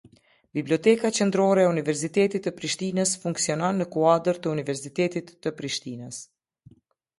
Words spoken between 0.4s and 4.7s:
Biblioteka Qendrore e Universitetit të Prishtinës funksionon në kuadër të